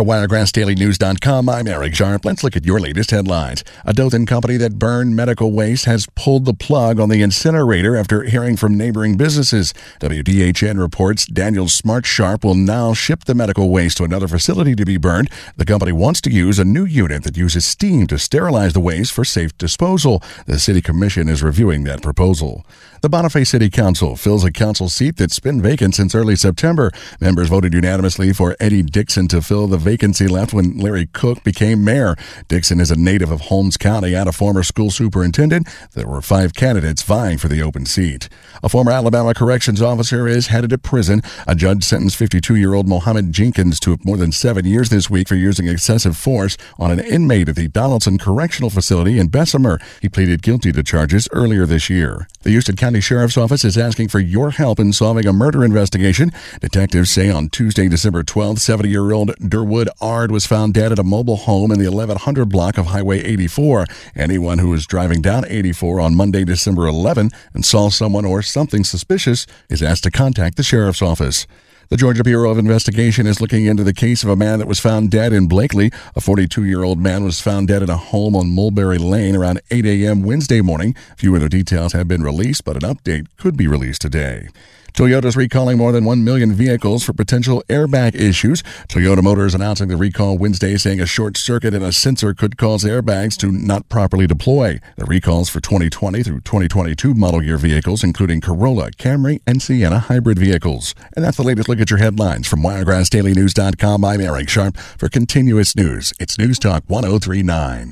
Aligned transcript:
For 0.00 0.06
WiregrassDailyNews.com, 0.06 1.50
I'm 1.50 1.68
Eric 1.68 1.94
Sharp. 1.94 2.24
Let's 2.24 2.42
look 2.42 2.56
at 2.56 2.64
your 2.64 2.80
latest 2.80 3.10
headlines. 3.10 3.62
A 3.84 3.92
Dothan 3.92 4.24
company 4.24 4.56
that 4.56 4.78
burned 4.78 5.14
medical 5.14 5.52
waste 5.52 5.84
has 5.84 6.06
pulled 6.14 6.46
the 6.46 6.54
plug 6.54 6.98
on 6.98 7.10
the 7.10 7.20
incinerator 7.20 7.94
after 7.96 8.22
hearing 8.22 8.56
from 8.56 8.78
neighboring 8.78 9.18
businesses. 9.18 9.74
WDHN 10.00 10.80
reports 10.80 11.26
Daniel 11.26 11.68
Smart 11.68 12.06
Sharp 12.06 12.44
will 12.44 12.54
now 12.54 12.94
ship 12.94 13.24
the 13.24 13.34
medical 13.34 13.68
waste 13.68 13.98
to 13.98 14.04
another 14.04 14.26
facility 14.26 14.74
to 14.74 14.86
be 14.86 14.96
burned. 14.96 15.28
The 15.58 15.66
company 15.66 15.92
wants 15.92 16.22
to 16.22 16.30
use 16.30 16.58
a 16.58 16.64
new 16.64 16.86
unit 16.86 17.24
that 17.24 17.36
uses 17.36 17.66
steam 17.66 18.06
to 18.06 18.18
sterilize 18.18 18.72
the 18.72 18.80
waste 18.80 19.12
for 19.12 19.26
safe 19.26 19.58
disposal. 19.58 20.22
The 20.46 20.58
City 20.58 20.80
Commission 20.80 21.28
is 21.28 21.42
reviewing 21.42 21.84
that 21.84 22.00
proposal. 22.00 22.64
The 23.02 23.08
Bonifay 23.08 23.46
City 23.46 23.68
Council 23.70 24.16
fills 24.16 24.44
a 24.44 24.52
council 24.52 24.88
seat 24.88 25.16
that's 25.16 25.40
been 25.40 25.60
vacant 25.62 25.94
since 25.94 26.14
early 26.14 26.36
September. 26.36 26.90
Members 27.18 27.48
voted 27.48 27.74
unanimously 27.74 28.32
for 28.32 28.56
Eddie 28.60 28.82
Dixon 28.82 29.26
to 29.28 29.40
fill 29.40 29.66
the 29.66 29.78
vacancy 29.90 30.28
left 30.28 30.52
when 30.52 30.78
Larry 30.78 31.06
Cook 31.06 31.42
became 31.42 31.82
mayor. 31.82 32.14
Dixon 32.46 32.78
is 32.78 32.92
a 32.92 32.96
native 32.96 33.32
of 33.32 33.40
Holmes 33.40 33.76
County 33.76 34.14
and 34.14 34.28
a 34.28 34.32
former 34.32 34.62
school 34.62 34.92
superintendent. 34.92 35.68
There 35.94 36.06
were 36.06 36.22
five 36.22 36.54
candidates 36.54 37.02
vying 37.02 37.38
for 37.38 37.48
the 37.48 37.60
open 37.60 37.86
seat. 37.86 38.28
A 38.62 38.68
former 38.68 38.92
Alabama 38.92 39.34
corrections 39.34 39.82
officer 39.82 40.28
is 40.28 40.46
headed 40.46 40.70
to 40.70 40.78
prison. 40.78 41.22
A 41.48 41.56
judge 41.56 41.82
sentenced 41.82 42.14
52 42.14 42.54
year 42.54 42.72
old 42.72 42.86
Mohammed 42.86 43.32
Jenkins 43.32 43.80
to 43.80 43.98
more 44.04 44.16
than 44.16 44.30
seven 44.30 44.64
years 44.64 44.90
this 44.90 45.10
week 45.10 45.26
for 45.26 45.34
using 45.34 45.66
excessive 45.66 46.16
force 46.16 46.56
on 46.78 46.92
an 46.92 47.00
inmate 47.00 47.48
at 47.48 47.56
the 47.56 47.66
Donaldson 47.66 48.16
Correctional 48.16 48.70
Facility 48.70 49.18
in 49.18 49.26
Bessemer. 49.26 49.80
He 50.00 50.08
pleaded 50.08 50.42
guilty 50.42 50.70
to 50.70 50.84
charges 50.84 51.28
earlier 51.32 51.66
this 51.66 51.90
year. 51.90 52.28
The 52.42 52.50
Houston 52.50 52.76
County 52.76 53.00
Sheriff's 53.00 53.36
Office 53.36 53.64
is 53.64 53.76
asking 53.76 54.06
for 54.08 54.20
your 54.20 54.52
help 54.52 54.78
in 54.78 54.92
solving 54.92 55.26
a 55.26 55.32
murder 55.32 55.64
investigation. 55.64 56.30
Detectives 56.60 57.10
say 57.10 57.28
on 57.28 57.48
Tuesday, 57.48 57.88
December 57.88 58.22
12th, 58.22 58.60
70 58.60 58.88
year 58.88 59.10
old 59.10 59.30
Durwood 59.40 59.79
Ard 60.00 60.30
was 60.30 60.46
found 60.46 60.74
dead 60.74 60.92
at 60.92 60.98
a 60.98 61.04
mobile 61.04 61.36
home 61.36 61.70
in 61.70 61.78
the 61.78 61.88
1100 61.88 62.48
block 62.48 62.78
of 62.78 62.86
Highway 62.86 63.20
84. 63.22 63.86
Anyone 64.14 64.58
who 64.58 64.68
was 64.68 64.86
driving 64.86 65.22
down 65.22 65.44
84 65.46 66.00
on 66.00 66.14
Monday, 66.14 66.44
December 66.44 66.86
11 66.86 67.30
and 67.54 67.64
saw 67.64 67.88
someone 67.88 68.24
or 68.24 68.42
something 68.42 68.84
suspicious 68.84 69.46
is 69.68 69.82
asked 69.82 70.04
to 70.04 70.10
contact 70.10 70.56
the 70.56 70.62
Sheriff's 70.62 71.02
Office. 71.02 71.46
The 71.90 71.96
Georgia 71.96 72.22
Bureau 72.22 72.52
of 72.52 72.58
Investigation 72.58 73.26
is 73.26 73.40
looking 73.40 73.66
into 73.66 73.82
the 73.82 73.92
case 73.92 74.22
of 74.22 74.28
a 74.28 74.36
man 74.36 74.60
that 74.60 74.68
was 74.68 74.78
found 74.78 75.10
dead 75.10 75.32
in 75.32 75.48
Blakely. 75.48 75.90
A 76.14 76.20
42 76.20 76.64
year 76.64 76.84
old 76.84 77.00
man 77.00 77.24
was 77.24 77.40
found 77.40 77.66
dead 77.66 77.82
in 77.82 77.90
a 77.90 77.96
home 77.96 78.36
on 78.36 78.54
Mulberry 78.54 78.96
Lane 78.98 79.34
around 79.34 79.60
8 79.72 79.84
a.m. 79.86 80.22
Wednesday 80.22 80.60
morning. 80.60 80.94
Few 81.16 81.34
other 81.34 81.48
details 81.48 81.92
have 81.92 82.06
been 82.06 82.22
released, 82.22 82.64
but 82.64 82.76
an 82.76 82.88
update 82.94 83.26
could 83.36 83.56
be 83.56 83.66
released 83.66 84.02
today. 84.02 84.50
Toyota's 84.92 85.36
recalling 85.36 85.78
more 85.78 85.92
than 85.92 86.04
1 86.04 86.24
million 86.24 86.52
vehicles 86.52 87.04
for 87.04 87.12
potential 87.12 87.62
airbag 87.68 88.14
issues. 88.14 88.62
Toyota 88.88 89.22
Motors 89.22 89.54
announcing 89.54 89.88
the 89.88 89.96
recall 89.96 90.38
Wednesday, 90.38 90.76
saying 90.76 91.00
a 91.00 91.06
short 91.06 91.36
circuit 91.36 91.74
in 91.74 91.82
a 91.82 91.92
sensor 91.92 92.34
could 92.34 92.56
cause 92.56 92.84
airbags 92.84 93.36
to 93.38 93.50
not 93.50 93.88
properly 93.88 94.26
deploy. 94.26 94.80
The 94.96 95.04
recalls 95.04 95.48
for 95.48 95.60
2020 95.60 96.22
through 96.22 96.40
2022 96.40 97.14
model 97.14 97.42
year 97.42 97.58
vehicles, 97.58 98.04
including 98.04 98.40
Corolla, 98.40 98.90
Camry, 98.92 99.40
and 99.46 99.62
Sienna 99.62 99.98
hybrid 99.98 100.38
vehicles. 100.38 100.94
And 101.14 101.24
that's 101.24 101.36
the 101.36 101.42
latest 101.42 101.68
look 101.68 101.80
at 101.80 101.90
your 101.90 101.98
headlines 101.98 102.46
from 102.46 102.62
WiregrassDailyNews.com. 102.62 104.04
I'm 104.04 104.20
Eric 104.20 104.48
Sharp. 104.48 104.76
For 104.76 105.08
continuous 105.08 105.76
news, 105.76 106.12
it's 106.18 106.38
News 106.38 106.58
Talk 106.58 106.84
1039. 106.86 107.88